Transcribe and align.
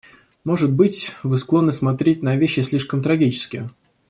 Может 0.43 0.73
быть, 0.73 1.13
вы 1.21 1.37
склонны 1.37 1.71
смотреть 1.71 2.23
на 2.23 2.35
вещи 2.35 2.61
слишком 2.61 3.03
трагически. 3.03 3.69